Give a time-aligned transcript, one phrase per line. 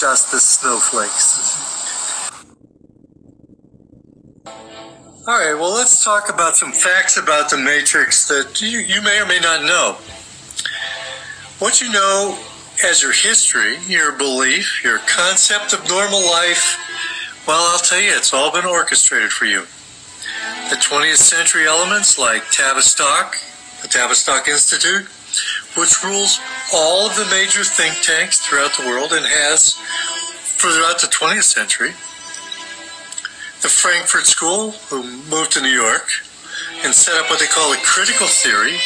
[0.00, 2.40] just the snowflakes.
[5.28, 9.20] All right, well, let's talk about some facts about the Matrix that you, you may
[9.20, 9.98] or may not know.
[11.58, 12.38] What you know
[12.82, 16.78] as your history, your belief, your concept of normal life,
[17.46, 19.60] well, I'll tell you, it's all been orchestrated for you.
[20.70, 23.36] The 20th century elements like Tavistock,
[23.82, 25.06] the Tavistock Institute,
[25.76, 26.40] which rules
[26.74, 29.74] all of the major think tanks throughout the world and has
[30.58, 31.90] throughout the 20th century.
[33.62, 36.08] The Frankfurt School, who moved to New York
[36.82, 38.76] and set up what they call a critical theory,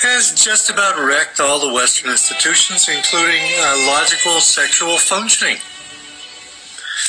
[0.00, 5.58] has just about wrecked all the Western institutions, including uh, logical sexual functioning.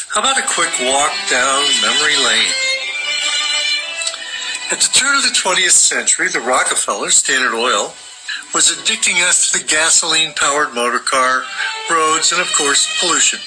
[0.09, 2.51] How about a quick walk down memory lane?
[4.71, 7.93] At the turn of the 20th century, the Rockefeller, Standard Oil,
[8.53, 11.43] was addicting us to the gasoline powered motor car,
[11.89, 13.39] roads, and of course, pollution.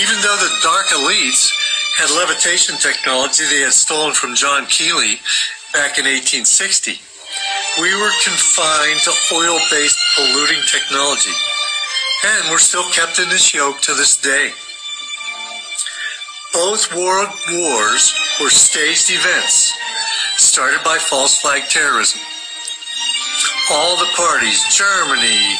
[0.00, 1.52] Even though the dark elites
[1.96, 5.20] had levitation technology they had stolen from John Keely
[5.74, 6.96] back in 1860,
[7.80, 11.36] we were confined to oil based polluting technology,
[12.24, 14.52] and we're still kept in this yoke to this day.
[16.54, 19.72] Both world wars were staged events
[20.36, 22.20] started by false flag terrorism
[23.72, 25.56] all the parties, Germany,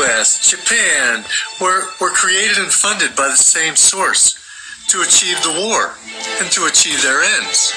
[0.00, 1.24] US, Japan,
[1.60, 4.40] were, were created and funded by the same source
[4.88, 5.92] to achieve the war
[6.40, 7.74] and to achieve their ends.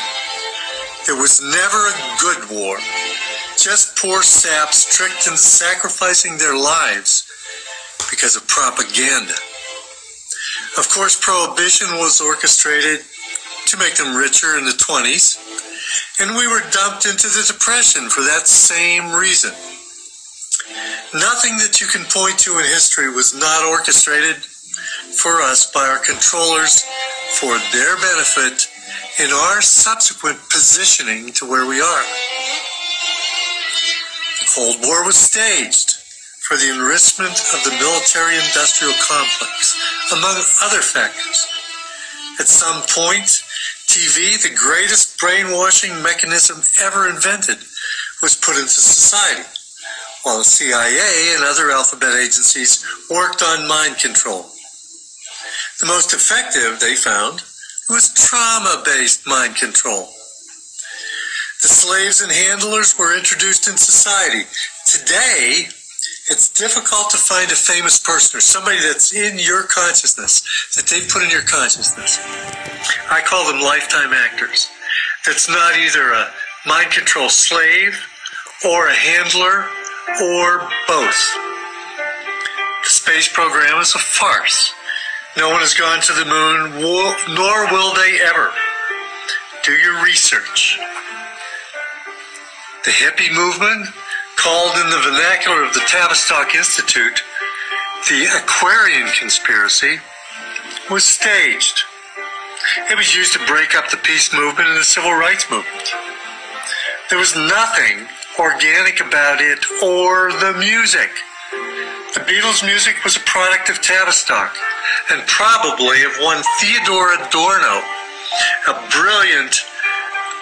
[1.10, 2.78] It was never a good war,
[3.58, 7.28] just poor saps tricked into sacrificing their lives
[8.10, 9.36] because of propaganda.
[10.78, 13.04] Of course, prohibition was orchestrated
[13.66, 15.59] to make them richer in the 20s
[16.20, 19.52] and we were dumped into the depression for that same reason.
[21.14, 24.38] Nothing that you can point to in history was not orchestrated
[25.18, 26.86] for us by our controllers
[27.40, 28.68] for their benefit
[29.20, 32.06] in our subsequent positioning to where we are.
[34.40, 36.00] The Cold War was staged
[36.48, 39.78] for the enrichment of the military industrial complex,
[40.14, 41.46] among other factors.
[42.40, 43.44] At some point,
[43.90, 47.58] TV, the greatest brainwashing mechanism ever invented,
[48.22, 49.50] was put into society,
[50.22, 54.46] while the CIA and other alphabet agencies worked on mind control.
[55.82, 57.42] The most effective, they found,
[57.90, 60.06] was trauma based mind control.
[61.64, 64.46] The slaves and handlers were introduced in society.
[64.86, 65.66] Today,
[66.30, 70.46] it's difficult to find a famous person or somebody that's in your consciousness,
[70.76, 72.20] that they've put in your consciousness.
[73.10, 74.70] I call them lifetime actors.
[75.26, 76.32] That's not either a
[76.68, 77.98] mind control slave
[78.64, 79.66] or a handler
[80.22, 81.22] or both.
[82.84, 84.74] The space program is a farce.
[85.36, 86.82] No one has gone to the moon,
[87.36, 88.52] nor will they ever.
[89.64, 90.80] Do your research.
[92.86, 93.90] The hippie movement
[94.40, 97.22] called in the vernacular of the Tavistock Institute,
[98.08, 100.00] the Aquarian conspiracy,
[100.90, 101.84] was staged.
[102.90, 105.92] It was used to break up the peace movement and the civil rights movement.
[107.10, 108.08] There was nothing
[108.40, 111.12] organic about it or the music.
[112.16, 114.56] The Beatles' music was a product of Tavistock
[115.12, 117.84] and probably of one Theodore Adorno,
[118.72, 119.60] a brilliant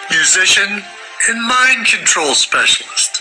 [0.08, 0.84] musician
[1.28, 3.17] and mind control specialist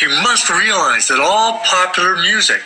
[0.00, 2.62] you must realize that all popular music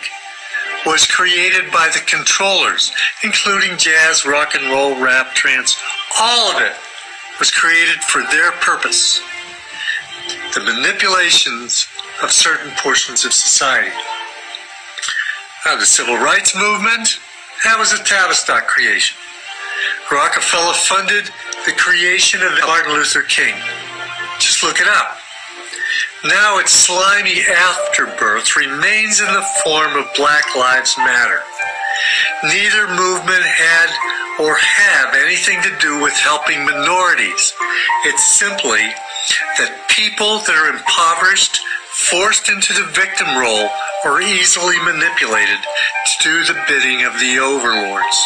[0.86, 2.92] was created by the controllers,
[3.24, 5.76] including jazz, rock and roll, rap, trance.
[6.18, 6.74] All of it
[7.38, 9.20] was created for their purpose
[10.54, 11.86] the manipulations
[12.22, 13.94] of certain portions of society.
[15.66, 17.20] Now, the civil rights movement,
[17.64, 19.16] that was a Tavistock creation.
[20.10, 21.30] Rockefeller funded
[21.66, 23.54] the creation of Martin Luther King.
[24.38, 25.18] Just look it up.
[26.24, 31.40] Now its slimy afterbirth remains in the form of Black Lives Matter.
[32.44, 33.90] Neither movement had
[34.40, 37.54] or have anything to do with helping minorities.
[38.04, 38.86] It's simply
[39.58, 41.60] that people that are impoverished,
[42.10, 43.68] forced into the victim role,
[44.04, 48.18] or easily manipulated to do the bidding of the overlords.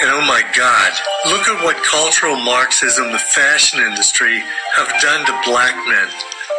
[0.00, 0.92] And oh my God,
[1.26, 4.42] look at what cultural Marxism, the fashion industry,
[4.74, 6.08] have done to black men.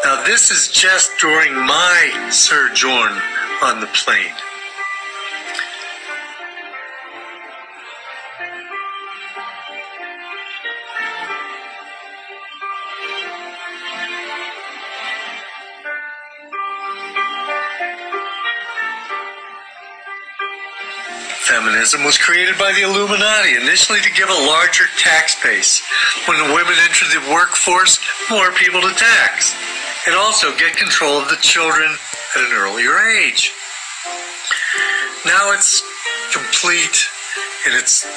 [0.04, 3.14] Now, this is just during my sojourn
[3.64, 4.34] on the plane.
[21.52, 25.84] Feminism was created by the Illuminati, initially to give a larger tax base.
[26.24, 28.00] When the women entered the workforce,
[28.30, 29.54] more people to tax,
[30.08, 31.92] and also get control of the children
[32.38, 33.52] at an earlier age.
[35.26, 35.84] Now it's
[36.32, 37.04] complete
[37.68, 38.08] in its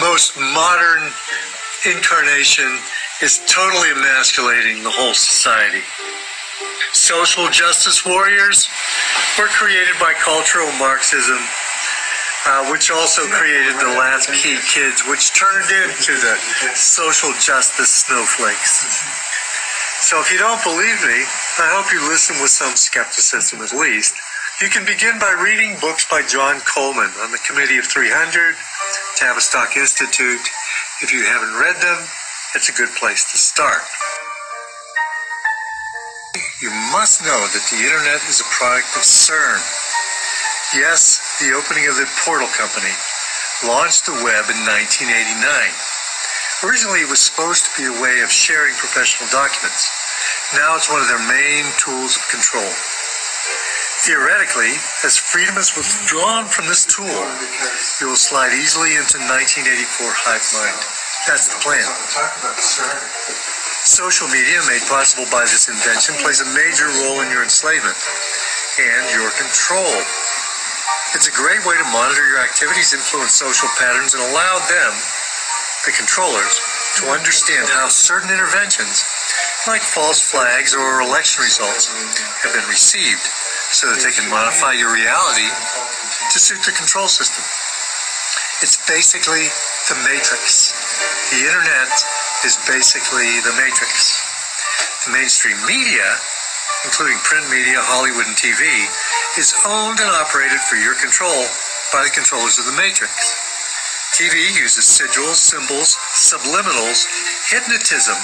[0.00, 1.12] most modern
[1.84, 2.80] incarnation
[3.20, 5.84] is totally emasculating the whole society.
[6.94, 8.68] Social justice warriors
[9.38, 11.38] were created by cultural Marxism,
[12.46, 16.34] uh, which also created the latchkey kids, which turned into the
[16.74, 18.80] social justice snowflakes.
[20.00, 21.20] So if you don't believe me,
[21.60, 24.16] I hope you listen with some skepticism at least.
[24.60, 28.08] You can begin by reading books by John Coleman on the Committee of 300,
[29.16, 30.40] Tavistock Institute.
[31.02, 32.00] If you haven't read them,
[32.54, 33.84] it's a good place to start.
[36.60, 39.60] You must know that the internet is a product of CERN.
[40.70, 42.94] Yes, the opening of the Portal Company
[43.66, 45.42] launched the web in 1989.
[46.62, 49.90] Originally, it was supposed to be a way of sharing professional documents.
[50.54, 52.70] Now it's one of their main tools of control.
[54.06, 57.18] Theoretically, as freedom is withdrawn from this tool,
[57.98, 59.66] you will slide easily into 1984
[60.22, 60.78] hive mind.
[61.26, 61.82] That's the plan.
[63.82, 67.98] Social media, made possible by this invention, plays a major role in your enslavement
[68.78, 69.98] and your control.
[71.14, 74.92] It's a great way to monitor your activities, influence social patterns, and allow them,
[75.84, 76.54] the controllers,
[77.02, 79.02] to understand how certain interventions,
[79.66, 81.90] like false flags or election results,
[82.46, 83.26] have been received
[83.74, 85.50] so that they can modify your reality
[86.30, 87.42] to suit the control system.
[88.62, 89.50] It's basically
[89.90, 90.74] the matrix.
[91.34, 91.90] The internet
[92.46, 94.14] is basically the matrix.
[95.06, 96.06] The mainstream media,
[96.84, 98.62] including print media, Hollywood, and TV,
[99.38, 101.46] is owned and operated for your control
[101.94, 103.14] by the controllers of the matrix.
[104.18, 107.06] TV uses sigils, symbols, subliminals,
[107.46, 108.18] hypnotism,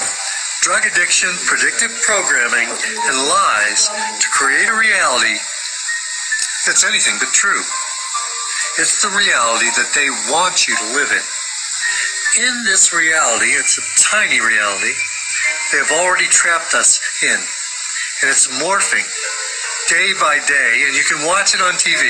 [0.62, 3.86] drug addiction, predictive programming, and lies
[4.18, 5.38] to create a reality
[6.66, 7.62] that's anything but true.
[8.82, 11.24] It's the reality that they want you to live in.
[12.42, 14.92] In this reality, it's a tiny reality,
[15.70, 17.38] they have already trapped us in.
[17.38, 19.06] And it's morphing
[19.88, 22.02] day by day, and you can watch it on TV,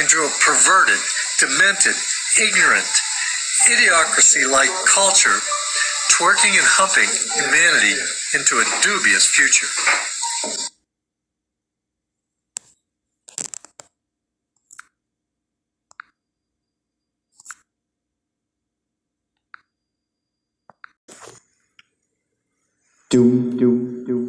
[0.00, 0.98] into a perverted,
[1.38, 1.94] demented,
[2.40, 2.86] ignorant,
[3.66, 5.38] idiocracy like culture,
[6.14, 7.94] twerking and humping humanity
[8.34, 9.66] into a dubious future.
[23.10, 24.23] Doom, doom, doom,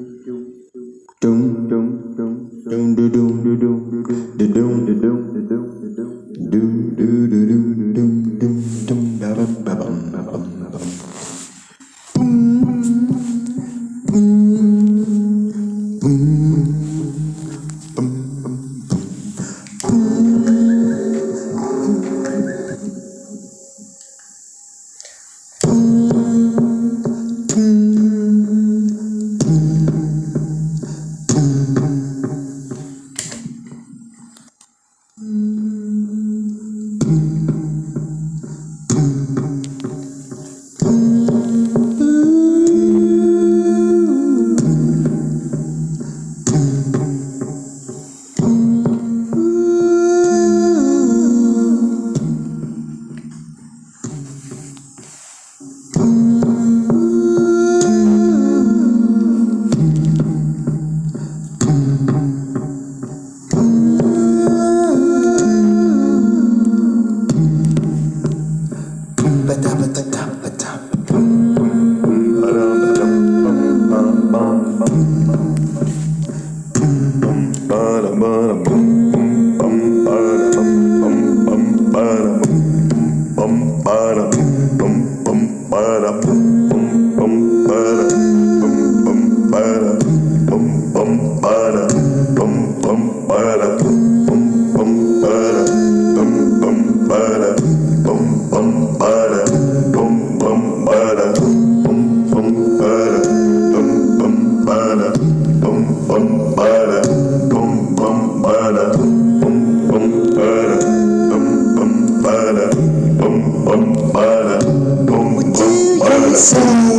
[116.36, 116.95] faithful uh,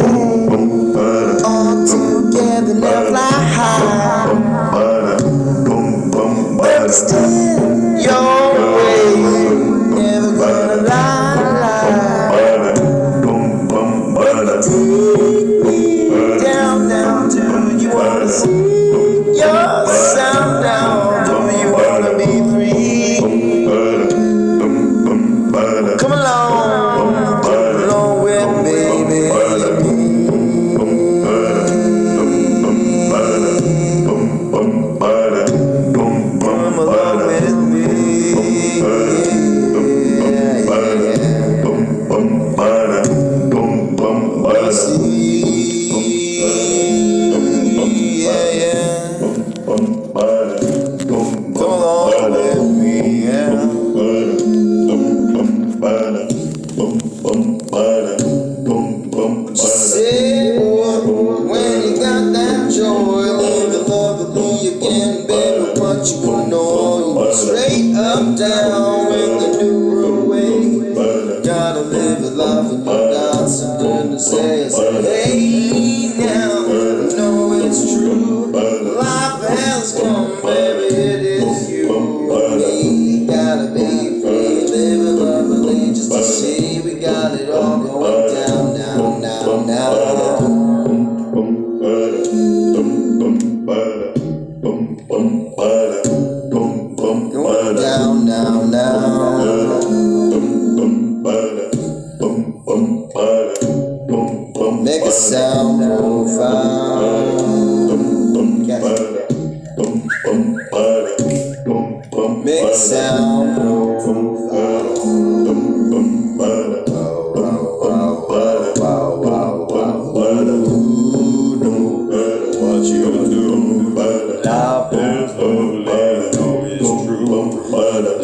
[94.66, 95.05] Boom.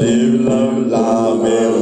[0.02, 1.82] Live, love, love,